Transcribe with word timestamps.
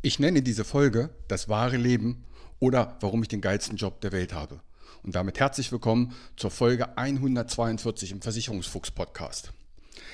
Ich 0.00 0.20
nenne 0.20 0.42
diese 0.42 0.64
Folge 0.64 1.10
das 1.26 1.48
wahre 1.48 1.76
Leben 1.76 2.24
oder 2.60 2.96
warum 3.00 3.20
ich 3.22 3.28
den 3.28 3.40
geilsten 3.40 3.76
Job 3.76 4.00
der 4.00 4.12
Welt 4.12 4.32
habe. 4.32 4.60
Und 5.02 5.16
damit 5.16 5.40
herzlich 5.40 5.72
willkommen 5.72 6.14
zur 6.36 6.52
Folge 6.52 6.96
142 6.96 8.12
im 8.12 8.22
Versicherungsfuchs 8.22 8.92
Podcast. 8.92 9.52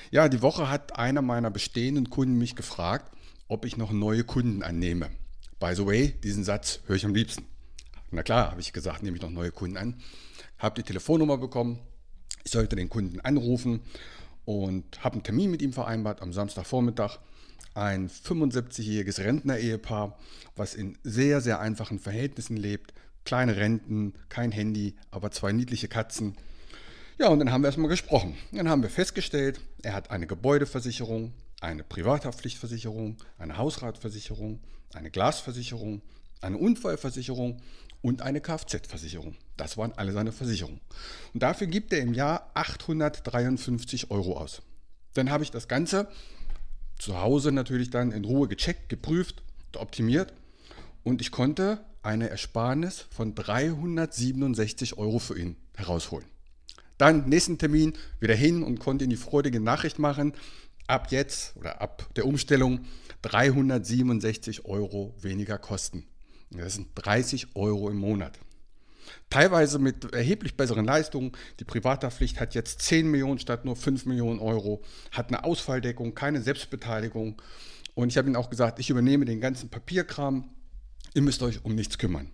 Ja, 0.09 0.27
die 0.27 0.41
Woche 0.41 0.71
hat 0.71 0.97
einer 0.97 1.21
meiner 1.21 1.51
bestehenden 1.51 2.09
Kunden 2.09 2.39
mich 2.39 2.55
gefragt, 2.55 3.15
ob 3.47 3.63
ich 3.63 3.77
noch 3.77 3.91
neue 3.91 4.23
Kunden 4.23 4.63
annehme. 4.63 5.11
By 5.59 5.75
the 5.75 5.85
way, 5.85 6.15
diesen 6.23 6.43
Satz 6.43 6.79
höre 6.87 6.95
ich 6.95 7.05
am 7.05 7.13
liebsten. 7.13 7.45
Na 8.09 8.23
klar, 8.23 8.49
habe 8.49 8.61
ich 8.61 8.73
gesagt, 8.73 9.03
nehme 9.03 9.17
ich 9.17 9.21
noch 9.21 9.29
neue 9.29 9.51
Kunden 9.51 9.77
an. 9.77 10.01
Habe 10.57 10.81
die 10.81 10.87
Telefonnummer 10.87 11.37
bekommen. 11.37 11.79
Ich 12.43 12.51
sollte 12.51 12.75
den 12.75 12.89
Kunden 12.89 13.19
anrufen 13.19 13.81
und 14.45 15.03
habe 15.03 15.13
einen 15.13 15.23
Termin 15.23 15.51
mit 15.51 15.61
ihm 15.61 15.73
vereinbart 15.73 16.23
am 16.23 16.33
Samstagvormittag 16.33 17.19
ein 17.75 18.09
75-jähriges 18.09 19.19
Rentner-Ehepaar, 19.19 20.17
was 20.55 20.73
in 20.73 20.97
sehr, 21.03 21.41
sehr 21.41 21.59
einfachen 21.59 21.99
Verhältnissen 21.99 22.57
lebt. 22.57 22.93
Kleine 23.25 23.57
Renten, 23.57 24.13
kein 24.29 24.51
Handy, 24.51 24.95
aber 25.11 25.31
zwei 25.31 25.51
niedliche 25.51 25.87
Katzen. 25.87 26.35
Ja, 27.17 27.27
und 27.29 27.39
dann 27.39 27.51
haben 27.51 27.61
wir 27.61 27.67
erstmal 27.67 27.89
gesprochen. 27.89 28.35
Dann 28.51 28.69
haben 28.69 28.81
wir 28.81 28.89
festgestellt, 28.89 29.59
er 29.83 29.93
hat 29.93 30.09
eine 30.09 30.27
Gebäudeversicherung, 30.27 31.33
eine 31.61 31.83
Privathaftpflichtversicherung, 31.83 33.17
eine 33.37 33.57
Hausratversicherung, 33.57 34.59
eine 34.93 35.11
Glasversicherung, 35.11 36.01
eine 36.41 36.57
Unfallversicherung 36.57 37.61
und 38.01 38.21
eine 38.21 38.39
Kfz-Versicherung. 38.39 39.35
Das 39.57 39.77
waren 39.77 39.93
alle 39.93 40.11
seine 40.11 40.31
Versicherungen. 40.31 40.79
Und 41.33 41.43
dafür 41.43 41.67
gibt 41.67 41.91
er 41.91 41.99
im 41.99 42.13
Jahr 42.13 42.51
853 42.53 44.11
Euro 44.11 44.37
aus. 44.37 44.61
Dann 45.13 45.29
habe 45.31 45.43
ich 45.43 45.51
das 45.51 45.67
Ganze 45.67 46.07
zu 46.97 47.19
Hause 47.19 47.51
natürlich 47.51 47.89
dann 47.89 48.11
in 48.11 48.25
Ruhe 48.25 48.47
gecheckt, 48.47 48.89
geprüft, 48.89 49.43
optimiert 49.75 50.33
und 51.03 51.21
ich 51.21 51.31
konnte 51.31 51.83
eine 52.01 52.29
Ersparnis 52.29 53.05
von 53.09 53.35
367 53.35 54.97
Euro 54.97 55.19
für 55.19 55.37
ihn 55.37 55.57
herausholen. 55.75 56.27
Dann 56.97 57.27
nächsten 57.27 57.57
Termin 57.57 57.93
wieder 58.19 58.35
hin 58.35 58.63
und 58.63 58.79
konnte 58.79 59.03
ihm 59.03 59.09
die 59.09 59.17
freudige 59.17 59.59
Nachricht 59.59 59.99
machen, 59.99 60.33
ab 60.87 61.11
jetzt 61.11 61.57
oder 61.57 61.81
ab 61.81 62.07
der 62.15 62.25
Umstellung 62.25 62.85
367 63.23 64.65
Euro 64.65 65.13
weniger 65.19 65.57
Kosten. 65.57 66.05
Das 66.51 66.75
sind 66.75 66.89
30 66.95 67.55
Euro 67.55 67.89
im 67.89 67.97
Monat. 67.97 68.39
Teilweise 69.29 69.79
mit 69.79 70.13
erheblich 70.13 70.55
besseren 70.55 70.85
Leistungen. 70.85 71.31
Die 71.59 71.63
Privathaftpflicht 71.63 72.39
hat 72.39 72.55
jetzt 72.55 72.81
10 72.81 73.09
Millionen 73.09 73.39
statt 73.39 73.65
nur 73.65 73.75
5 73.75 74.05
Millionen 74.05 74.39
Euro, 74.39 74.81
hat 75.11 75.29
eine 75.29 75.43
Ausfalldeckung, 75.43 76.15
keine 76.15 76.41
Selbstbeteiligung. 76.41 77.41
Und 77.95 78.09
ich 78.09 78.17
habe 78.17 78.27
ihnen 78.27 78.35
auch 78.35 78.49
gesagt, 78.49 78.79
ich 78.79 78.89
übernehme 78.89 79.25
den 79.25 79.41
ganzen 79.41 79.69
Papierkram, 79.69 80.49
ihr 81.13 81.21
müsst 81.21 81.41
euch 81.41 81.63
um 81.63 81.75
nichts 81.75 81.97
kümmern. 81.97 82.29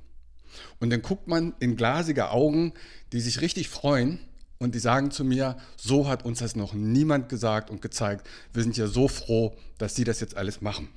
Und 0.79 0.89
dann 0.89 1.01
guckt 1.01 1.27
man 1.27 1.53
in 1.59 1.75
glasige 1.75 2.29
Augen, 2.31 2.73
die 3.13 3.21
sich 3.21 3.41
richtig 3.41 3.69
freuen 3.69 4.19
und 4.57 4.75
die 4.75 4.79
sagen 4.79 5.11
zu 5.11 5.23
mir, 5.23 5.57
so 5.77 6.07
hat 6.07 6.25
uns 6.25 6.39
das 6.39 6.55
noch 6.55 6.73
niemand 6.73 7.29
gesagt 7.29 7.69
und 7.69 7.81
gezeigt. 7.81 8.27
Wir 8.53 8.63
sind 8.63 8.77
ja 8.77 8.87
so 8.87 9.07
froh, 9.07 9.55
dass 9.77 9.95
sie 9.95 10.03
das 10.03 10.19
jetzt 10.19 10.35
alles 10.35 10.61
machen. 10.61 10.89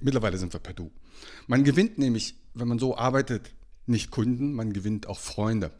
Mittlerweile 0.00 0.38
sind 0.38 0.52
wir 0.52 0.60
per 0.60 0.74
Du. 0.74 0.90
Man 1.46 1.64
gewinnt 1.64 1.98
nämlich, 1.98 2.36
wenn 2.54 2.68
man 2.68 2.78
so 2.78 2.96
arbeitet, 2.96 3.50
nicht 3.92 4.10
Kunden, 4.10 4.52
man 4.52 4.72
gewinnt 4.72 5.06
auch 5.06 5.20
Freunde. 5.20 5.70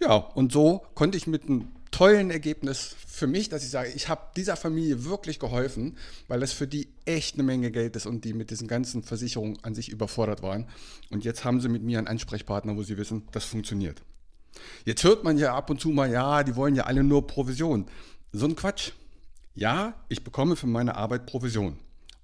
Ja, 0.00 0.14
und 0.14 0.52
so 0.52 0.82
konnte 0.94 1.18
ich 1.18 1.26
mit 1.26 1.44
einem 1.44 1.68
tollen 1.90 2.30
Ergebnis 2.30 2.94
für 3.06 3.26
mich, 3.26 3.48
dass 3.48 3.64
ich 3.64 3.70
sage, 3.70 3.90
ich 3.94 4.08
habe 4.08 4.22
dieser 4.36 4.56
Familie 4.56 5.04
wirklich 5.04 5.38
geholfen, 5.38 5.96
weil 6.28 6.40
das 6.40 6.52
für 6.52 6.66
die 6.66 6.88
echt 7.04 7.34
eine 7.34 7.42
Menge 7.42 7.70
Geld 7.70 7.96
ist 7.96 8.06
und 8.06 8.24
die 8.24 8.32
mit 8.32 8.50
diesen 8.50 8.68
ganzen 8.68 9.02
Versicherungen 9.02 9.58
an 9.62 9.74
sich 9.74 9.88
überfordert 9.88 10.42
waren. 10.42 10.68
Und 11.10 11.24
jetzt 11.24 11.44
haben 11.44 11.60
sie 11.60 11.68
mit 11.68 11.82
mir 11.82 11.98
einen 11.98 12.06
Ansprechpartner, 12.06 12.76
wo 12.76 12.82
sie 12.82 12.96
wissen, 12.96 13.26
das 13.32 13.44
funktioniert. 13.44 14.02
Jetzt 14.84 15.04
hört 15.04 15.24
man 15.24 15.38
ja 15.38 15.54
ab 15.54 15.70
und 15.70 15.80
zu 15.80 15.90
mal, 15.90 16.10
ja, 16.10 16.42
die 16.44 16.56
wollen 16.56 16.74
ja 16.74 16.84
alle 16.84 17.02
nur 17.02 17.26
Provision. 17.26 17.86
So 18.32 18.46
ein 18.46 18.56
Quatsch. 18.56 18.92
Ja, 19.54 19.94
ich 20.08 20.22
bekomme 20.22 20.54
für 20.54 20.66
meine 20.66 20.94
Arbeit 20.94 21.26
Provision. 21.26 21.78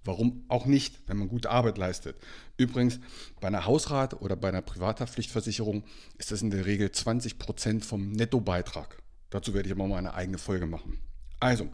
Warum 0.05 0.45
auch 0.49 0.67
nicht, 0.67 1.01
wenn 1.07 1.17
man 1.17 1.29
gute 1.29 1.51
Arbeit 1.51 1.79
leistet? 1.79 2.17
Übrigens, 2.59 3.01
bei 3.41 3.49
einer 3.49 3.65
Hausrat 3.65 4.21
oder 4.21 4.37
bei 4.37 4.49
einer 4.49 4.61
Privathaftpflichtversicherung 4.61 5.85
ist 6.19 6.31
das 6.31 6.43
in 6.43 6.51
der 6.51 6.67
Regel 6.67 6.93
20 6.93 7.39
Prozent 7.39 7.85
vom 7.85 8.13
Nettobeitrag. 8.13 8.99
Dazu 9.31 9.55
werde 9.55 9.69
ich 9.69 9.75
aber 9.75 9.87
mal 9.87 9.97
eine 9.97 10.15
eigene 10.15 10.39
Folge 10.39 10.67
machen. 10.67 10.99
Also, 11.41 11.69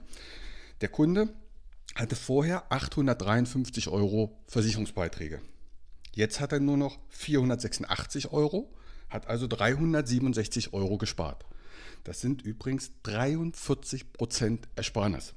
der 0.81 0.89
Kunde 0.89 1.35
hatte 1.97 2.15
vorher 2.15 2.71
853 2.73 3.89
Euro 3.89 4.41
Versicherungsbeiträge. 4.47 5.41
Jetzt 6.15 6.41
hat 6.41 6.53
er 6.53 6.61
nur 6.61 6.77
noch 6.77 6.99
486 7.09 8.33
Euro, 8.33 8.73
hat 9.09 9.27
also 9.27 9.49
367 9.49 10.73
Euro 10.73 10.99
gespart. 10.99 11.45
Das 12.05 12.21
sind 12.21 12.43
übrigens 12.43 12.93
43 13.03 14.13
Prozent 14.13 14.69
Ersparnis. 14.77 15.35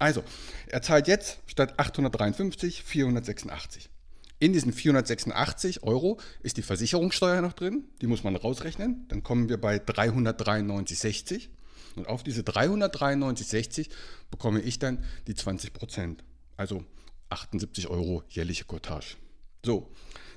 Also, 0.00 0.24
er 0.66 0.80
zahlt 0.80 1.08
jetzt 1.08 1.40
statt 1.46 1.78
853 1.78 2.82
486. 2.82 3.90
In 4.38 4.54
diesen 4.54 4.72
486 4.72 5.82
Euro 5.82 6.18
ist 6.42 6.56
die 6.56 6.62
Versicherungssteuer 6.62 7.42
noch 7.42 7.52
drin, 7.52 7.84
die 8.00 8.06
muss 8.06 8.24
man 8.24 8.34
rausrechnen. 8.34 9.04
Dann 9.08 9.22
kommen 9.22 9.50
wir 9.50 9.60
bei 9.60 9.76
393,60. 9.76 11.48
Und 11.96 12.08
auf 12.08 12.22
diese 12.22 12.40
393,60 12.40 13.90
bekomme 14.30 14.62
ich 14.62 14.78
dann 14.78 15.04
die 15.26 15.34
20 15.34 15.74
Prozent, 15.74 16.24
also 16.56 16.82
78 17.28 17.88
Euro 17.88 18.22
jährliche 18.30 18.64
Cottage. 18.64 19.16
So, 19.62 19.90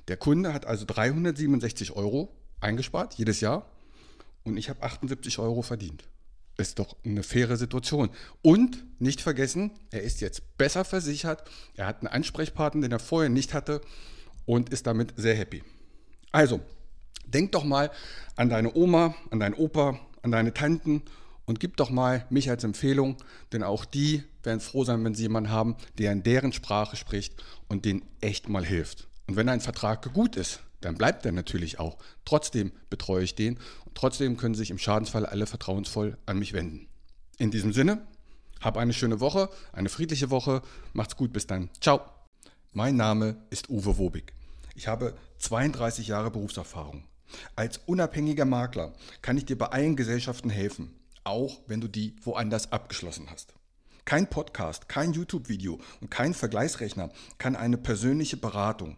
der 0.09 0.18
Kunde 0.18 0.53
hat 0.53 0.66
also 0.66 0.84
367 0.85 1.94
Euro 1.94 2.35
eingespart 2.59 3.13
jedes 3.13 3.40
Jahr 3.40 3.72
und 4.44 4.57
ich 4.57 4.68
habe 4.68 4.84
78 4.84 5.40
Euro 5.40 5.62
verdient 5.62 6.03
ist 6.58 6.80
doch 6.80 6.96
eine 7.03 7.24
faire 7.24 7.58
Situation. 7.58 8.09
Und 8.41 8.84
nicht 9.00 9.22
vergessen, 9.22 9.72
er 9.91 10.03
ist 10.03 10.22
jetzt 10.22 10.58
besser 10.58 10.86
versichert, 10.86 11.44
er 11.75 11.88
hat 11.88 12.00
einen 12.00 12.08
Ansprechpartner, 12.08 12.81
den 12.81 12.91
er 12.91 13.00
vorher 13.00 13.30
nicht 13.30 13.53
hatte 13.53 13.81
und 14.46 14.69
ist 14.69 14.88
damit 14.88 15.14
sehr 15.18 15.36
happy. 15.36 15.64
Also, 16.31 16.62
denk 17.25 17.52
doch 17.52 17.64
mal 17.64 17.91
an 18.36 18.50
deine 18.50 18.75
Oma, 18.75 19.16
an 19.31 19.40
deinen 19.40 19.56
Opa, 19.56 20.00
an 20.22 20.31
deine 20.31 20.53
Tanten 20.53 21.03
und 21.46 21.59
gib 21.59 21.78
doch 21.78 21.90
mal 21.90 22.25
mich 22.30 22.50
als 22.50 22.64
Empfehlung, 22.64 23.18
denn 23.52 23.64
auch 23.64 23.85
die 23.85 24.24
werden 24.44 24.59
froh 24.59 24.84
sein, 24.84 25.03
wenn 25.03 25.16
sie 25.16 25.24
jemanden 25.24 25.50
haben, 25.50 25.75
der 25.97 26.12
in 26.12 26.24
deren 26.24 26.53
Sprache 26.53 26.96
spricht 26.96 27.44
und 27.68 27.85
denen 27.85 28.03
echt 28.22 28.50
mal 28.50 28.66
hilft. 28.66 29.08
Und 29.28 29.35
wenn 29.35 29.50
ein 29.50 29.62
Vertrag 29.62 30.14
gut 30.14 30.35
ist, 30.35 30.59
dann 30.85 30.95
bleibt 30.95 31.25
er 31.25 31.31
natürlich 31.31 31.79
auch. 31.79 31.97
Trotzdem 32.25 32.71
betreue 32.89 33.23
ich 33.23 33.35
den 33.35 33.57
und 33.85 33.95
trotzdem 33.95 34.38
können 34.38 34.55
sich 34.55 34.71
im 34.71 34.77
Schadensfall 34.77 35.25
alle 35.25 35.45
vertrauensvoll 35.45 36.17
an 36.25 36.39
mich 36.39 36.53
wenden. 36.53 36.88
In 37.38 37.51
diesem 37.51 37.73
Sinne, 37.73 38.05
hab 38.61 38.77
eine 38.77 38.93
schöne 38.93 39.19
Woche, 39.19 39.49
eine 39.72 39.89
friedliche 39.89 40.29
Woche, 40.29 40.61
macht's 40.93 41.17
gut, 41.17 41.33
bis 41.33 41.47
dann. 41.47 41.69
Ciao. 41.81 42.01
Mein 42.72 42.95
Name 42.95 43.35
ist 43.49 43.69
Uwe 43.69 43.97
Wobig. 43.97 44.33
Ich 44.75 44.87
habe 44.87 45.16
32 45.37 46.08
Jahre 46.08 46.31
Berufserfahrung. 46.31 47.03
Als 47.55 47.79
unabhängiger 47.85 48.46
Makler 48.46 48.93
kann 49.22 49.37
ich 49.37 49.46
dir 49.46 49.58
bei 49.58 49.67
allen 49.67 49.96
Gesellschaften 49.96 50.49
helfen, 50.49 50.93
auch 51.23 51.61
wenn 51.67 51.81
du 51.81 51.87
die 51.87 52.16
woanders 52.23 52.72
abgeschlossen 52.72 53.28
hast. 53.29 53.53
Kein 54.05 54.29
Podcast, 54.29 54.90
kein 54.90 55.13
YouTube-Video 55.13 55.79
und 56.02 56.09
kein 56.09 56.34
Vergleichsrechner 56.34 57.09
kann 57.37 57.55
eine 57.55 57.78
persönliche 57.78 58.37
Beratung 58.37 58.97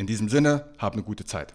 In 0.00 0.06
diesem 0.06 0.30
Sinne, 0.30 0.64
hab 0.78 0.94
eine 0.94 1.02
gute 1.02 1.26
Zeit. 1.26 1.52